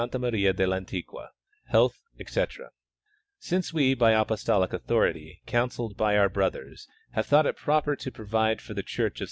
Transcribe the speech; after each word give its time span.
Maria 0.17 0.51
del 0.51 0.73
Antiqua, 0.73 1.29
health, 1.67 2.01
etc: 2.19 2.71
Since 3.37 3.71
Ave 3.71 3.93
by 3.93 4.13
apostolic 4.13 4.73
authority, 4.73 5.41
counselled 5.45 5.95
by 5.95 6.17
our 6.17 6.27
brothers, 6.27 6.87
have 7.11 7.27
thought 7.27 7.45
it 7.45 7.55
proper 7.55 7.95
to 7.95 8.11
provide 8.11 8.61
for 8.61 8.73
the 8.73 8.81
church 8.81 9.19
of 9.19 9.19
S. 9.19 9.19